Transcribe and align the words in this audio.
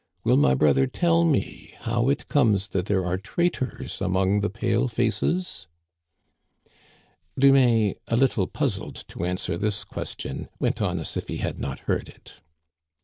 Will 0.23 0.35
my 0.35 0.55
brother 0.55 0.87
tell 0.87 1.23
me 1.23 1.75
how 1.81 2.09
it 2.09 2.27
comes 2.27 2.69
that 2.69 2.87
there 2.87 3.05
are 3.05 3.19
traitors 3.19 4.01
among 4.01 4.39
the 4.39 4.49
pale 4.49 4.87
faces?" 4.87 5.67
Dumais, 7.39 7.97
a 8.07 8.17
little 8.17 8.47
puzzled 8.47 9.03
to 9.09 9.23
answer 9.25 9.59
this 9.59 9.83
question, 9.83 10.49
went 10.59 10.81
on 10.81 10.97
as 10.97 11.15
if 11.17 11.27
he 11.27 11.37
had 11.37 11.59
not 11.59 11.81
heard 11.81 12.09
it. 12.09 12.33